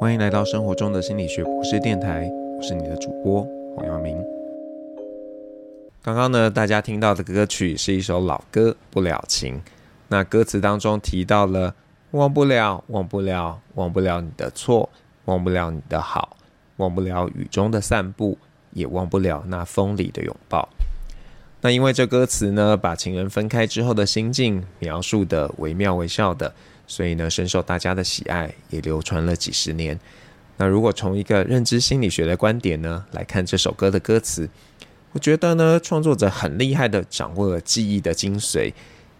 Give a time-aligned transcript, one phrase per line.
[0.00, 4.16] 欢迎来到生活中的心理学博士电台，我是你的主播黄耀明。
[6.00, 9.56] 刚刚呢，大家听到的歌曲是一首老歌《不了情》。
[10.06, 11.74] 那歌词当中提到了
[12.12, 14.88] 忘不了，忘不了，忘不了你的错，
[15.24, 16.36] 忘不了你的好，
[16.76, 18.38] 忘不了雨中的散步，
[18.70, 20.68] 也忘不了那风里的拥抱。
[21.60, 26.54] 那因为这歌词呢，把情人分开之后的心境描述得惟妙惟肖的。
[26.88, 29.96] 所以呢，深受大家的喜爱，也流传了几十年。
[30.56, 34.48] 那如果从一个认知心理学的观点呢，来看这首歌的歌词，
[35.12, 38.72] 我觉得呢，创作者很厉害的掌握了记忆的精髓。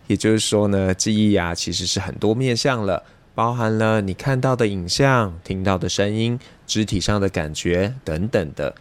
[0.09, 8.75] 也就是说呢，记忆呀，其实是很多面向了，包含了你看到的影像、听到的声音、肢体上的感觉等等的。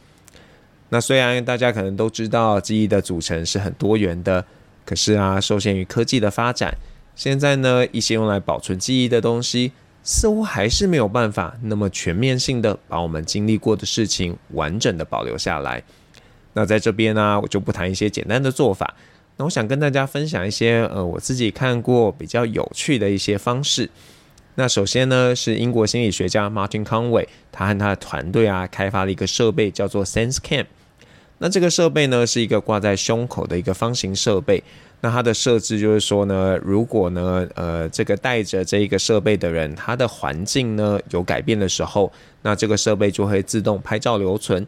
[0.89, 4.45] 那虽然大家可能都知道记忆的组成是很多元的，
[4.85, 6.73] 可是啊，受限于科技的发展。
[7.17, 9.71] 现在呢，一些用来保存记忆的东西，
[10.03, 15.83] 似乎还是没有办法那么全面性的把我们经历过的事情完整的保留下来。
[16.53, 18.93] 那在这边呢、我就不谈一些简单的做法。
[19.37, 23.89] 那我想跟大家分享一些呃，我自己看过比较有趣的一些方式。
[24.53, 30.67] 那首先呢，是英国心理学家 Martin Conway，他和他的团队啊，开发了一个设备，叫做 SenseCam。
[31.39, 34.63] 那这个设备呢，是一个挂在胸口的一个方形设备。
[35.01, 44.65] 那它的设置就是说呢，如果呢，呃，这个带着这一个设备的人，他的环境呢有改变的时候，那这个设备就会自动拍照留存。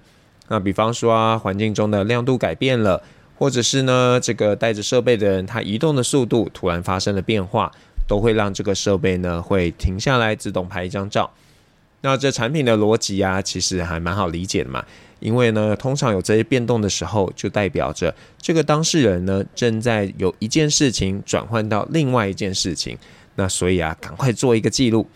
[0.48, 3.02] 那比方说啊，环境中的亮度改变了，
[3.38, 7.72] 或者是呢，这个带着设备的人他移动的速度突然发生了变化，
[8.08, 11.32] 都会让这个设备呢会停下来自动拍一张照。
[12.02, 14.86] 那这产品的逻辑啊，其实还蛮好理解的嘛。
[15.20, 22.98] 因为呢，通常有这些变动的时候，就代表着这个当事人呢正在有一件事情转换到另外一件事情。
[23.36, 25.08] 那所以啊，赶快做一个记录。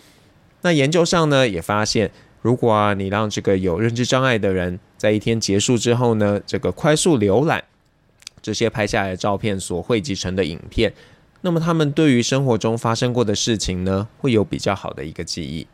[0.61, 2.11] 那研究上呢也发现，
[2.41, 7.63] 如果啊你让这个有认知障碍的人在一天结束之后呢，这个快速浏览
[8.41, 10.93] 这些拍下来的照片所汇集成的影片，
[11.41, 15.65] 那么他们对于生活中发生过的事情呢，会有比较好的一个记忆。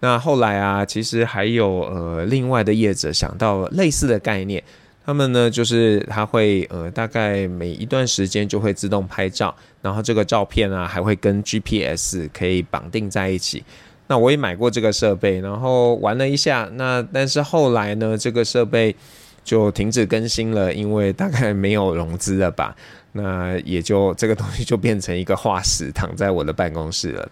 [0.00, 4.62] 那后来啊，其实还有呃另外的业者想到类似的概念，
[5.04, 13.64] 他们呢就是他会呃大概每一段时间就会自动拍照，然后这个照片啊还会跟 GPS 可以绑定在一起。
[14.08, 18.94] 那我也买过这个设备，然后玩了一下，那但是后来呢这个设备
[19.42, 22.76] 就停止更新了，因为大概没有融资了吧。
[23.12, 27.28] 那也就这个东西就变成一个化石，躺在我的办公室了。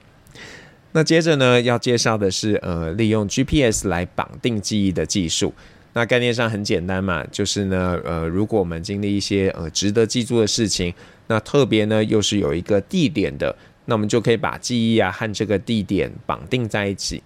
[0.97, 5.53] 那接着呢，要介绍的是呃，利用 GPS 来绑定记忆的技术。
[5.93, 10.95] 那概念上很简单嘛，就是呢，呃，如果我们经历一些呃值得记住的事情，
[11.27, 13.57] 那特别呢又是有一个地点的，
[13.87, 17.21] 那我们就可以把记忆啊和这个地点绑定在一起。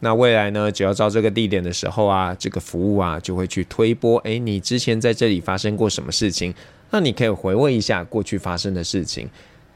[0.00, 6.52] 那未来呢，只要到这个地点的时候啊，这个服务啊就会去推播，诶，你之前在这里发生过什么事情？
[6.90, 9.26] 那你可以回味一下过去发生的事情。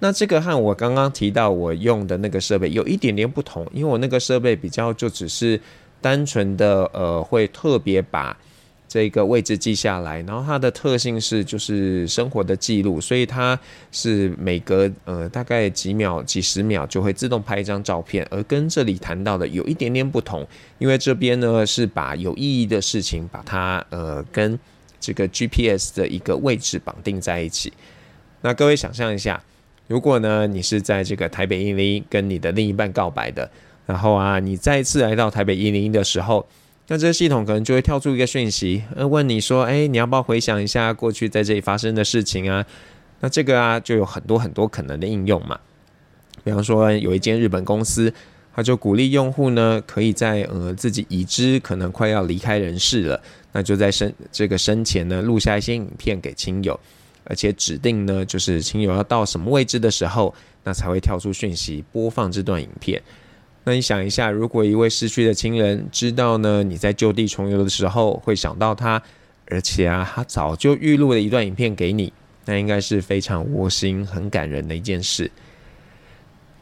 [0.00, 5.60] 那这个和我刚刚提到我用的那个设备有一点点不同，因为我那个设备比较就只是
[6.00, 8.36] 单纯的呃，会特别把
[8.86, 13.58] 这个位置记下来，然后它的特性是就是生活的记录，所以它
[13.90, 20.46] 是每隔呃大概几秒、几十秒就会自动拍一张照片，而跟这里谈到的有一点点不同，
[20.78, 24.56] 因为这边呢是把有意义的事情把它呃跟
[25.00, 27.72] 这个 GPS 的一个位置绑定在一起。
[28.42, 29.42] 那各位想象一下。
[29.88, 33.50] 如果呢，你是在这个台北一零一跟你的另一半告白的，
[33.86, 36.46] 然后啊，你再次来到台北一零一的时候，
[36.88, 42.64] 那这个系统可能就会跳出一个讯息，呃，问你说，哎，你要不要回想一下过去在这里发生的事情啊？
[43.20, 45.58] 那这个啊，就有很多很多可能的应用嘛。
[46.44, 48.12] 比方说，有一间日本公司，
[48.54, 53.20] 他就鼓励用户呢，可以在呃自己已知可能快要离开人世了，
[53.52, 56.78] 那就在生这个生前呢，录下一些影片给亲友。
[57.28, 60.34] 而且指定呢，就是亲友要到什么位置的时候，
[60.64, 63.00] 那才会跳出讯息播放这段影片。
[63.64, 69.02] 那你想一下，如果一位逝去的亲人知道呢，你在就地重游的时候会想到他，
[69.48, 72.10] 而且啊，他早就预录了一段影片给你，
[72.46, 75.30] 那应该是非常窝心、很感人的一件事。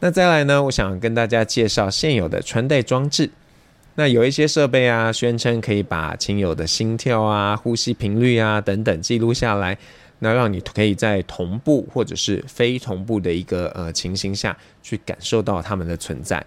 [0.01, 3.29] 那再来呢，我想跟大家介绍现有的穿戴装置。
[3.95, 9.77] 那有一些设备啊，宣称可以把亲友的心跳啊、呼吸频率啊等等记录下来。
[10.19, 16.43] 那让你可以在同步或者是非同步的一个呃情形下去感受到他们的存在。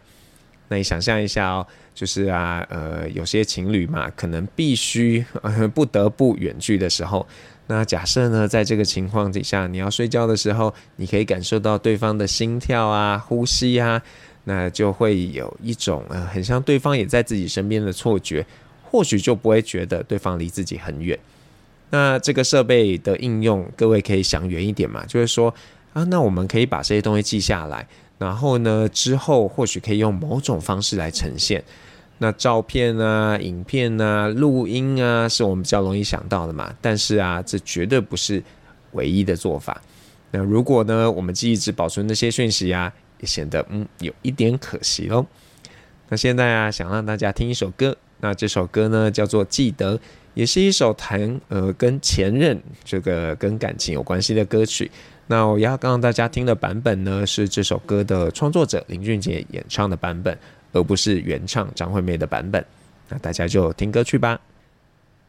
[0.68, 7.26] 那你想象一下哦，就是啊呃有些情侣嘛，可能必须呃不得不远距的时候，
[7.66, 14.00] 那假设呢在这个情况底下，你要睡觉的时候，你可以感受到对方的心跳啊、呼吸啊，
[14.44, 18.46] 那就会有一种呃很像对方也在自己身边的错觉，
[18.84, 21.18] 或许就不会觉得对方离自己很远。
[21.90, 25.52] 那这个设备的应用，各位可以想远一点嘛，就是说
[25.92, 27.86] 啊，那我们可以把这些东西记下来，
[28.18, 31.62] 然后呢之后或许可以用某种方式来呈现。
[32.22, 36.70] 那照片啊、影片啊、录音啊，是我们比较容易想到的嘛。
[36.80, 38.42] 但是啊，这绝对不是
[38.92, 39.80] 唯一的做法。
[40.30, 45.24] 那如果呢，我们记忆只保存那些讯息啊，也显得嗯有一点可惜喽。
[46.10, 47.96] 那现在啊，想让大家听一首歌。
[48.20, 49.96] 那这首歌呢，叫做《记得》，
[50.40, 54.90] 也是一首谈呃跟前任这个跟感情有关系的歌曲。
[55.26, 60.36] 那我要让大家听的版本呢，是这首歌的创作者林俊杰演唱的版本。
[60.72, 62.64] 而不是原唱张惠妹的版本，
[63.08, 64.40] 那大家就听歌去吧。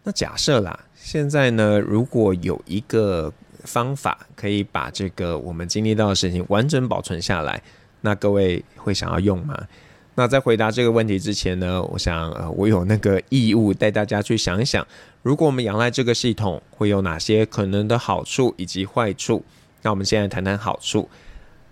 [0.04, 3.34] 那假设啦，现在呢，如果有一个
[3.64, 7.60] 方法可以把这个我们经历到的事情完整保存下来，
[8.02, 9.68] 那各位会想要用吗？
[10.16, 14.86] 那在回答这个问题之前呢，我想呃，我有那个义务带大家去想一想，
[15.24, 19.44] 如果我们仰赖这个系统，会有哪些可能的好处以及坏处？
[19.82, 21.10] 那我们现在谈谈好处。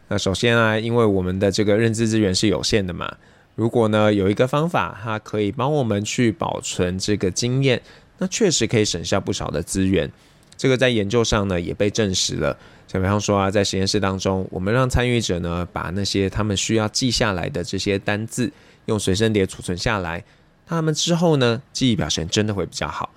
[0.07, 3.13] 那首先啊，因为我们的这个认知资源是有限的嘛。
[3.55, 7.81] 如果呢，有一个方法，它可以帮我们去保存这个经验，
[8.19, 10.09] 那确实可以省下不少的资源。
[10.59, 12.55] 这个在研究上呢也被证实了。
[12.85, 18.51] 像比方说啊，在实验室当中，我们让参与者呢把那些他们需要记下来的这些单字
[18.85, 20.23] 用随身碟储存下来，
[20.67, 23.09] 他们之后呢记忆表现真的会比较好。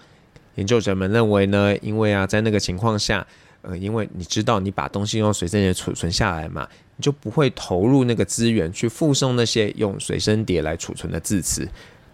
[0.54, 3.26] 研究者们认为呢，因为啊在那个情况下，
[3.62, 6.66] 呃，因为你知道你把东西用随身碟储存下来嘛。
[6.94, 11.66] 你就不会投入那个资源去附送那些用随身碟来储存的字词，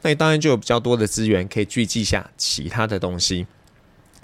[0.03, 3.45] 那你当然就有比较多的资源可以去记下其他的东西。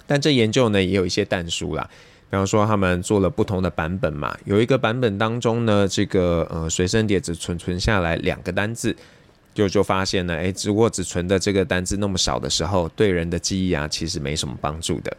[0.07, 1.89] 但这研究呢也有一些但书啦，
[2.29, 8.95] 比方说他们做了不同的版本嘛，有一个版本当中呢，这个呃随身碟只存存下来两个单字，
[9.53, 15.15] 就就发现呢，诶，如果只存的这个单字那么少的时候，对人的记忆啊其实没什么帮助的。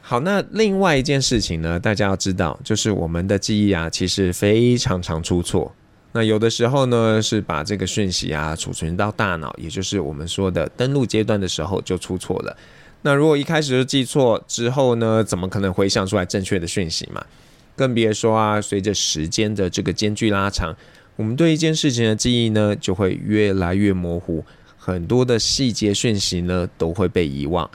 [0.00, 5.74] 好，那另外一件事情呢，大家要知道，就是我们的记忆啊，其实非常常出错。
[6.12, 12.56] 那有的时候呢，是把这个讯息啊储存到大脑，也就是我们说的登录阶段的时候就出错了。
[13.06, 17.22] 那如果一开始就记错，之后呢，怎么可能回想出来正确的讯息嘛？
[17.76, 20.74] 更别说啊，随着时间的这个间距拉长，
[21.16, 24.42] 我们对一件事情的记忆呢，就会越来越模糊，
[24.78, 27.70] 很多的细节讯息呢，都会被遗忘。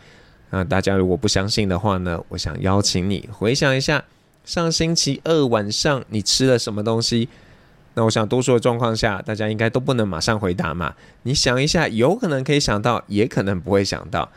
[0.50, 4.04] 那大家如果不相信的话呢，我想邀请你回想一下
[4.46, 7.30] 上星期二晚上你吃了什么东西。
[7.94, 10.96] 那我想多数的状况下，大家应该都不能马上回答嘛。
[11.22, 14.32] 你想一下，有可能可以想到，也可能不会想到。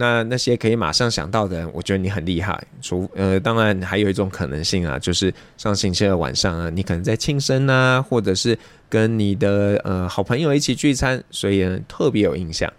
[0.00, 2.58] 那那些可以马上想到的人，我觉得你很厉害。
[2.80, 8.58] 除呃，当然还有一种可能性啊，就是上星期二晚上啊，你可能在庆生啊，或者是
[8.88, 12.72] 跟你的呃好朋友一起聚餐，所以呢特别有印象。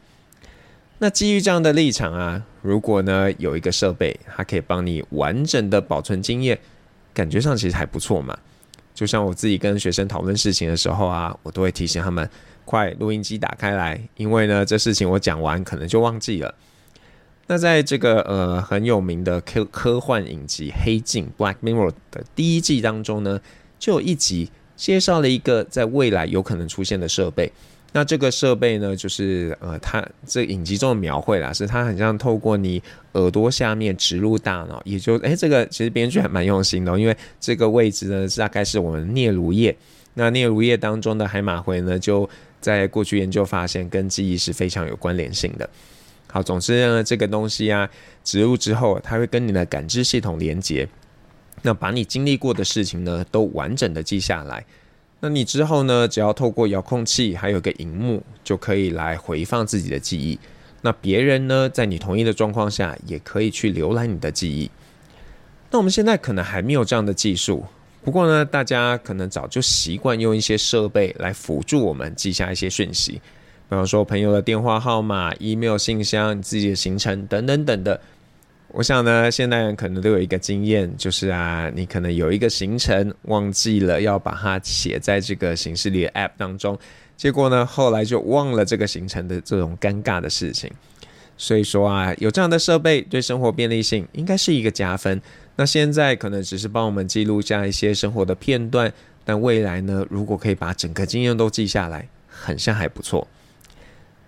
[0.97, 6.57] 那基于这样的立场啊，如果呢有一个设备，它可以帮你完整的保存经验，
[7.13, 8.35] 感觉上其实还不错嘛。
[8.95, 12.27] 就像我自己跟学生讨论事情的时候啊，我都会提醒他们，
[12.65, 16.53] 快录音机打开来，因为呢这事情我讲完可能就忘记了。
[17.51, 23.41] 那在这个呃很有名的科科幻影集《黑镜》（Black Mirror） 的第一季当中呢，
[23.77, 27.51] 就有一集介绍了一个在未来有可能出现的设备。
[27.91, 32.81] 那这个设备呢，就是呃，它这影集中的描绘啦，是它很像透过你
[33.15, 39.75] 耳朵下面植入大脑，也就诶，这个其实编剧还蛮用心的，因为这个位置呢，大概是我们颞颅叶。
[40.13, 42.29] 那颞颅叶当中的海马回呢，就
[42.61, 45.69] 在过去研究发现跟记忆是非常有关联性的。
[46.31, 47.89] 好，总之呢，这个东西啊，
[48.23, 50.87] 植入之后，它会跟你的感知系统连接，
[51.61, 54.65] 那把你经历过的事情呢，都完整的记下来。
[55.19, 60.39] 那你之后呢，只要透过遥控器，还有个荧幕，就可以来回放自己的记忆。
[60.81, 64.71] 那别人呢，在你同意的状况下，也可以去浏览你的记忆。
[65.69, 67.63] 那我们现在可能还没有这样的技术，
[68.03, 73.21] 不过呢，大家可能早就习惯用一些设备来辅助我们记下一些讯息，
[73.71, 78.01] 比方说朋友的电话号码、email 信箱、你自己的行程等等等的。
[78.73, 86.77] 我想呢，现代人可能都有一个经验，就是啊，你可能有一个行程忘记了要把它写在这个行事历的 App 当中，
[87.15, 90.69] 结果呢，后来就忘了这个行程的这种尴尬的事情。
[91.37, 95.21] 所以说啊，有这样的设备对生活便利性应该是一个加分。
[95.55, 98.91] 那现在可能只是帮我们记录下一些生活的片段，
[99.23, 103.25] 但未来呢，如果可以把整个经验都记下来，很像还不错。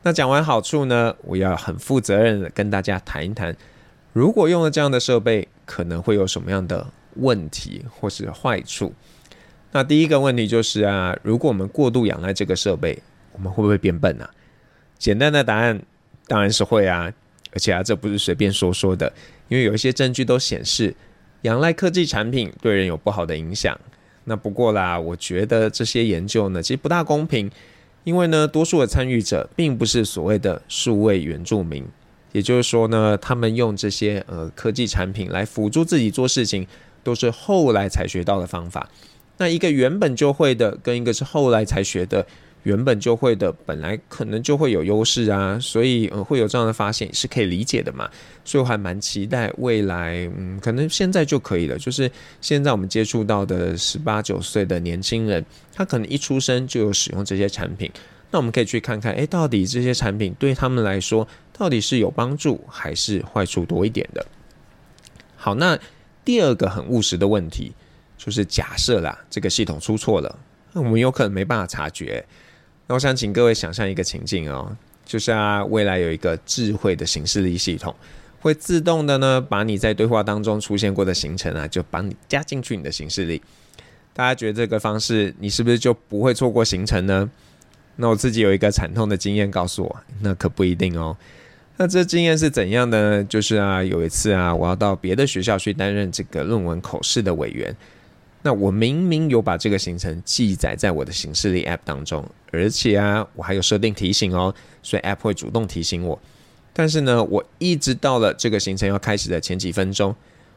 [0.03, 3.55] 那讲完好处呢，我要很负责任的跟大家谈一谈。
[4.11, 8.93] 如果用了这样的设备，可能会有什么样的问题或是坏处？
[9.71, 14.29] 那第一个问题就是啊，如果我们过度仰赖这个设备，我们会不会变笨啊？
[14.99, 15.81] 简单的答案
[16.27, 17.11] 当然是会啊，
[17.51, 19.11] 而且啊，这不是随便说说的，
[19.47, 20.93] 因为有一些证据都显示，
[21.41, 23.79] 仰赖科技产品对人有不好的影响。
[24.25, 27.49] 那不过啦，我觉得这些研究呢，其实不大公平，
[28.03, 31.85] 因为呢，多数的参与者并不是所谓的数位原住民，
[32.31, 36.67] 也就是说呢，他们用这些呃科技产品来辅助自己做事情，
[37.03, 38.89] 都是后来才学到的方法。
[39.37, 42.25] 那一个原本就会的，跟一个是后来才学的。
[42.63, 48.09] 原本就会的，本来可能就会有优势啊，所以呃会有这样的发现是可以理解的嘛。
[48.45, 51.77] 所以我还蛮期待未来，嗯，可能现在就可以了。
[51.77, 52.09] 就是
[52.41, 57.91] 现在我们接触到的十八九岁的年轻人，他可能一出生就有使用这些产品，
[58.31, 64.25] 那我们可以去看看，诶，到底这些产品对他们来说到底是有帮助还是坏处多一点的？
[65.35, 65.77] 好，那
[66.23, 67.73] 第二个很务实的问题
[68.17, 70.39] 就是假设啦，这个系统出错了，
[70.71, 72.25] 那我们有可能没办法察觉。
[72.87, 74.75] 那我想请各位想象一个情境哦，
[75.05, 77.95] 就是啊，未来有一个智慧的行事历系统，
[78.41, 83.41] 会自动的呢，把你在对话当中出现过的行程啊，就帮你加进去你的行事历。
[84.13, 87.29] 大家觉得这个方式，你是不是就不会错过行程呢？
[87.95, 91.15] 那我自己有一个惨痛的经验告诉我，那可不一定哦。
[91.77, 93.23] 那这经验是怎样的呢？
[93.23, 97.75] 就是啊，有一次啊，我要到别的学校去担任这个论文口试的委员。
[98.45, 106.19] 那我明明有把这个行程记载在我的行事历 App 当中，而且啊，我还有设定提醒哦，所以 App 会主动提醒我。
[106.73, 110.13] 但是呢，我一直到了这个行程要开始的前几分钟，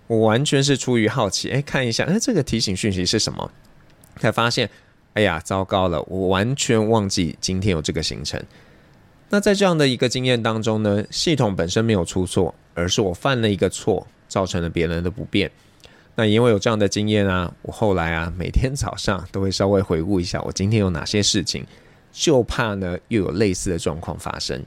[0.09, 3.51] 我完全是出于好奇，哎，看一下，哎，这个提醒讯息是什么？
[4.19, 4.69] 才发现，
[5.13, 8.43] 哎呀，糟糕了，我完全忘记今天有这个行程。
[9.29, 15.51] 那在这样的一个经验当中呢，系统本身没有出错，而是我犯了一个错，造成了别人的不便。
[16.19, 21.65] 那因为有这样的经验啊，我后来啊每天早上都会稍微回顾一下我今天有哪些事情，
[22.11, 24.65] 就怕呢又有类似的状况发生。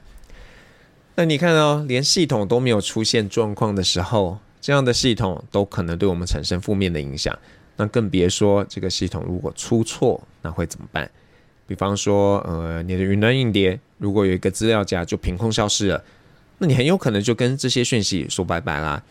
[1.16, 7.36] 那你看哦，连系统都没有出现状况的时候，这样的系统都可能对我们产生负面的影响。
[7.76, 11.10] 那更别说这个系统如果出错，那会怎么办？
[11.66, 16.04] 比方说，呃，你的云端硬碟如果有一个资料夹就凭空消失了，
[16.58, 19.02] 那你很有可能就跟这些讯息说拜拜啦。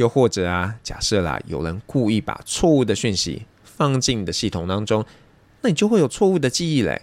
[0.00, 5.04] 又或者啊，假设啦，有人故意把错误的讯息放进你的系统当中，
[5.60, 7.02] 那你就会有错误的记忆嘞。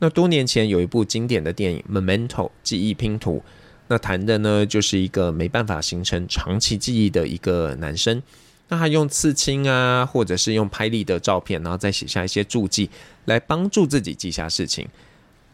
[0.00, 2.28] 那多年前有一部经典的电影《Memento》
[2.62, 3.42] 记忆拼图，
[3.88, 8.22] 那谈的呢就是一个没办法形成长期记忆的一个男生，
[8.68, 12.90] 那他用刺青啊，或者是用拍立得照片，然后再写下一些注记
[13.24, 14.86] 来帮助自己记下事情。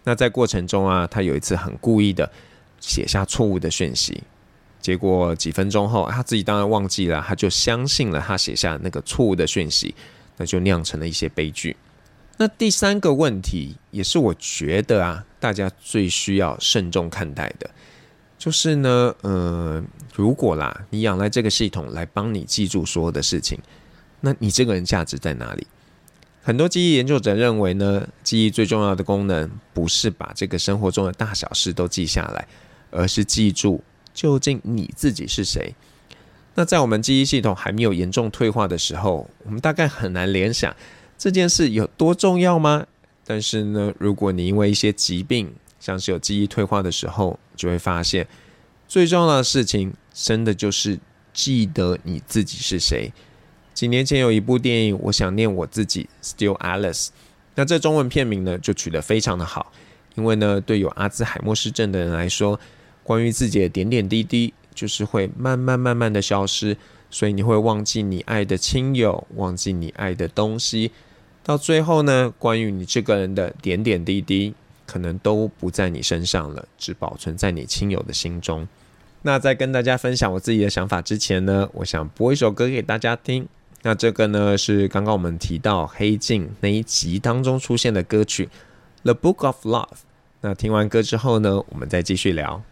[0.03, 2.29] 那在过程中啊，他有一次很故意的
[2.81, 4.21] 写下错误的讯息。
[4.83, 9.95] 结果几分钟后，他自己当然忘记了，他就相信了他写下那个错误的讯息，
[10.37, 11.77] 那就酿成了一些悲剧。
[12.37, 17.71] 那第三个问题，也是我觉得啊，大家最需要慎重看待的，
[18.37, 19.81] 就是呢，呃，
[20.17, 23.57] 如果啦，你仰赖这个系统来帮你记住所有的事情，
[24.21, 25.65] 那你这个人价值在哪里？
[26.43, 32.49] 很多记忆研究者认为呢，记忆最重要的功能不是把这个生活中的大小事都记下来，
[32.91, 33.81] 而是记住。
[34.13, 35.75] 究竟你自己是谁？
[36.55, 40.77] 那在我们记忆系统还没有严重退化的时候，我们大概很难联想
[41.17, 42.87] 这件事有多重要吗？
[43.25, 45.51] 但是呢，如果你因为一些疾病，
[45.81, 48.29] 像是有记忆退化的时候，就会发现
[48.87, 50.99] 最重要的事情，真的就是
[51.33, 53.11] 记得你自己是谁。
[53.73, 57.09] 几年前有一部电影，我想念我自己，Still Alice。
[57.55, 59.73] 那这中文片名呢，就取得非常的好，
[60.17, 62.61] 因为呢，对有阿兹海默氏症的人来说。
[63.03, 66.77] 关于自己的点点滴滴，就是会慢慢慢慢的消失，
[67.11, 70.93] 所以你会忘记你爱的亲友，忘记你爱的东西，
[71.43, 74.55] 到最后呢，关于你这个人的点点滴滴，
[74.87, 78.67] 可能都不在你身上了，只保存在你亲友的心中。
[79.23, 83.47] 那在跟大家分享我自己的想法之前呢，我想播一首歌给大家听。
[83.83, 88.47] 那这个呢，是刚刚我们提到黑镜那一集当中出现的歌曲
[89.03, 89.87] 《The Book of Love》。
[90.41, 92.63] 那听完歌之后呢，我们再继续聊。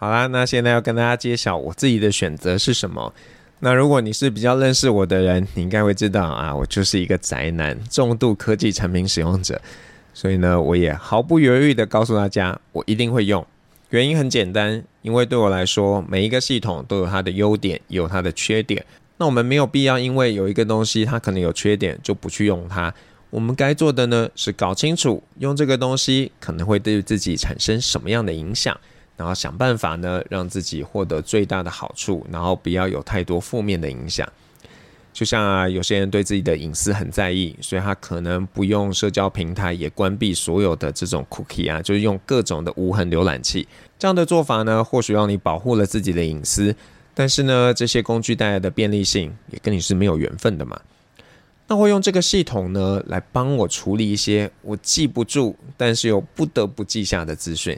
[0.00, 3.12] 好啦，那现在要跟大家揭晓我自己的选择是什么。
[3.58, 9.60] 那如果你是比较认识我的人，你应该会知道啊，我就是一个宅男，重度科技产品使用者。
[10.14, 13.44] 所以呢，我也毫不犹豫的告诉大家，我一定会用。
[13.90, 18.84] 原因很简单，因为对我来说，每一个系统都有它的优点，有它的缺点。
[19.16, 22.94] 那我们没有必要因为有一个东西它可能有缺点，就不去用它。
[23.30, 28.78] 我们该做的呢，是搞清楚用这个东西可能会对自己产生什么样的影响。
[29.18, 34.26] 然后想办法呢，让自己获得最大的好处，然后不要有太多负面的影响。
[35.12, 43.66] 就像啊，有些人对自己的隐私很在意，所以他可能不用社交平台，也关闭所有的这种 cookie 啊，就是用各种的无痕浏览器。
[43.98, 46.72] 这样的做法呢，或许让你保护了自己的隐私，
[47.14, 50.80] 但是呢，这些工具带来的便利性也跟你是没有缘分的嘛。
[51.66, 57.76] 那会用这个系统呢，来帮我处理一些我记不住，但是又不得不记下的资讯。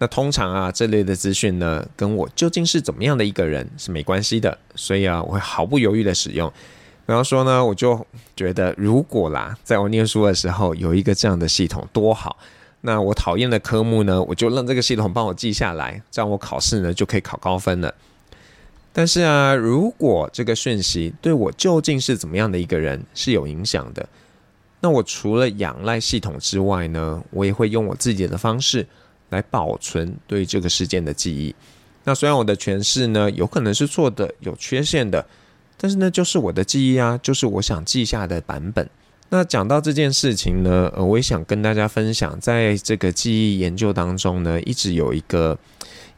[0.00, 6.48] 那通常啊，这类的资讯呢，跟我究竟是怎么样的一个人是没关系的，所以啊，我会毫不犹豫的使用。
[7.04, 12.36] 比方说呢，我就觉得如果啦，在我念书的时候有一个这样的系统多好。
[12.82, 17.92] 那我讨厌的科目呢，我就让这个系统帮我记下来，这样我考试呢就可以考高分了。
[18.92, 24.08] 但是啊，如果这个讯息对我究竟是怎么样的一个人是有影响的，
[24.80, 28.86] 那我除了仰赖系统之外呢，我也会用我自己的方式。
[29.30, 31.54] 来保存对这个事件的记忆。
[32.04, 35.26] 那虽然我的诠释呢有可能是错的、有缺陷的，
[35.76, 38.88] 但是呢就是我的记忆啊，就是我想记下的版本。
[39.30, 45.58] 那讲到这件事情呢，呃，我也想跟大家分享，在这个记忆研究当中呢，一直有一个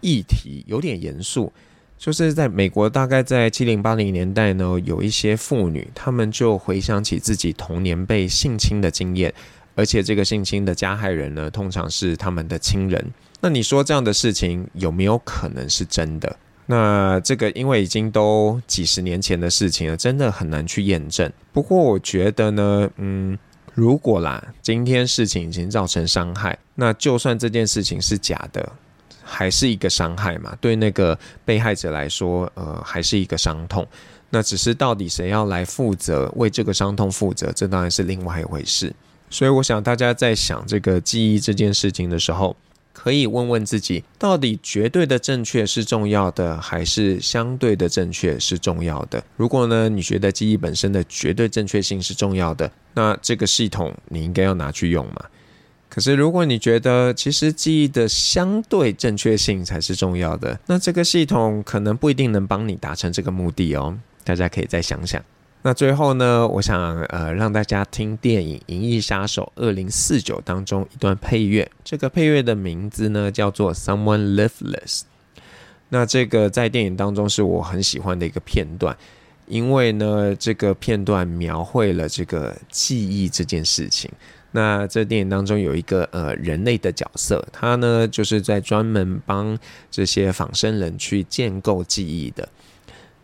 [0.00, 1.52] 议题有点严肃，
[1.98, 9.34] 就是在美国大概在七零八零年代呢，有一些妇女，她们就回想起自己童年被性侵的经验。
[9.80, 13.02] 而且这个性侵的加害人呢，通常是他们的亲人。
[13.40, 16.36] 那你说这样的事情有没有可能是真的？
[16.66, 21.32] 那这个因为已经都几十年前的事情了，真的很难去验证。
[21.50, 23.38] 不过我觉得呢，嗯，
[23.74, 28.70] 如果啦，今天事情已经造成伤害，那就算这件事情是假的，
[29.22, 30.54] 还是一个伤害嘛？
[30.60, 33.88] 对那个被害者来说，呃，还是一个伤痛。
[34.28, 38.94] 那只是到底谁要来负责，为这个伤痛负责，这当然是另外一回事。
[39.30, 42.56] 所以，我想大家在想这个记忆这件事情的时候，
[42.92, 49.22] 可以问问自己：到底绝对的正确是重要的，还是相对的正确是重要的？
[49.36, 55.24] 如果呢，你觉得记忆本身的绝对正确性是重要的，那这个系统你应该要拿去用嘛。
[55.88, 63.96] 可是，如果你觉得其实记忆的相对正确性才是重要的，那这个系统可能不一定能帮你达成这个目的哦。
[64.22, 65.24] 大家可以再想想。
[65.62, 71.70] 那最后呢，我想呃让大家听电影《银翼杀手二零四九》当中一段配乐。
[71.84, 75.00] 这个配乐的名字呢叫做《Someone Lifeless》。
[75.90, 78.96] 那这个在电影当中是我很喜欢的一个片段，
[79.48, 84.10] 因为呢这个片段描绘了这个记忆这件事情。
[84.52, 89.58] 那这电影当中有一个呃人类的角色，他呢就是在专门帮
[89.90, 92.48] 这些仿生人去建构记忆的。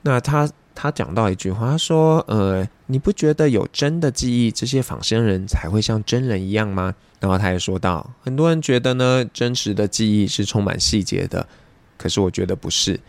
[0.03, 0.47] 那他。
[0.77, 11.49] 他讲到一句话，他说：“呃，你不觉得有真的记忆，这些仿生人才会像真人一样吗？”然后他也说到，很多人觉得呢，真实的记忆是充满细节的，
[11.97, 13.01] 可是我觉得不是。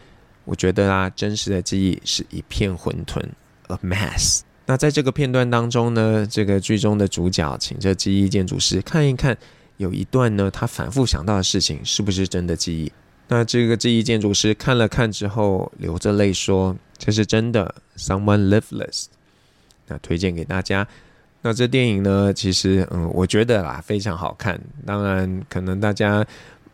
[0.45, 3.21] 我觉得啊，真实的记忆是一片混沌
[3.67, 4.39] ，a mess。
[4.65, 9.37] 那在这个片段当中呢，这个剧中的主角请这记忆建筑师看一看，
[9.75, 12.91] 有一段呢，他反复想到的事情是不是真的记忆？
[13.27, 16.73] 那这个记忆建筑师看了看之后，流着泪说。
[16.97, 19.05] 这是真的，Someone Lifeless。
[19.87, 20.87] 那推荐给大家。
[21.41, 24.59] 那这电影呢，其实嗯，我觉得啦非常好看。
[24.85, 26.25] 当然，可能大家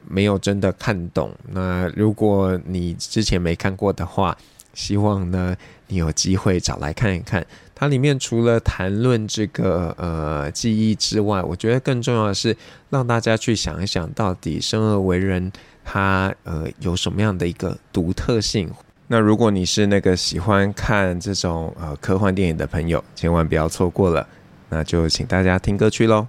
[0.08, 1.32] 没有真的看懂。
[1.52, 4.36] 那如果你之前没看过的话，
[4.74, 5.56] 希望呢
[5.88, 7.46] 你有机会找来看一看。
[7.76, 12.56] 它里面除了谈论这个呃记忆之外，我觉得更重要的是
[12.90, 15.52] 让大家去想一想，到底生而为人
[15.84, 18.72] 他呃有什么样的一个独特性。
[19.14, 24.28] 那如果你是那个喜欢看这种呃科幻电影的朋友，千万不要错过了。
[24.70, 26.26] 那就请大家听歌去喽。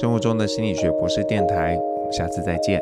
[0.00, 2.80] 生活中的心理学博士电台，我们下次再见。